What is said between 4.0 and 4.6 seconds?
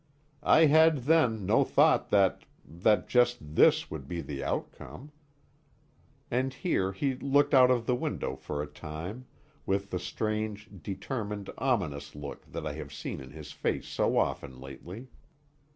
be the